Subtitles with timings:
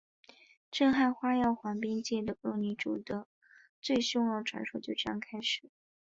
[0.71, 3.27] 震撼花样滑冰界的恶女主角的
[3.83, 5.69] 最凶传说就这样开始了！